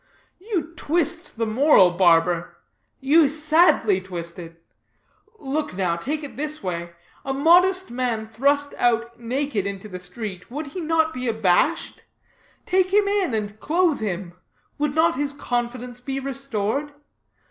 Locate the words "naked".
9.19-9.67